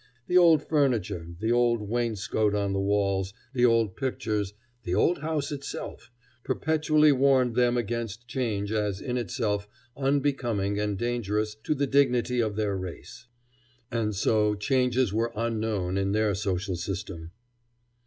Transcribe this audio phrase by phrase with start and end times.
[0.25, 5.51] The old furniture, the old wainscot on the walls, the old pictures, the old house
[5.51, 6.09] itself,
[6.43, 12.55] perpetually warned them against change as in itself unbecoming and dangerous to the dignity of
[12.55, 13.27] their race.
[13.91, 17.29] And so changes were unknown in their social system.